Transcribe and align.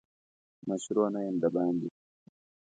مشرو 0.67 1.03
نه 1.13 1.19
یم 1.25 1.35
دباندي. 1.43 1.89